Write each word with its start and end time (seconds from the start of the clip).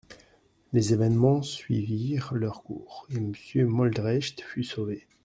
Les 0.73 0.93
événemens 0.93 1.43
suivirent 1.43 2.33
leur 2.33 2.63
cours, 2.63 3.05
et 3.11 3.19
Monsieur 3.19 3.67
Moldrecht 3.67 4.41
fut 4.41 4.63
sauvé. 4.63 5.05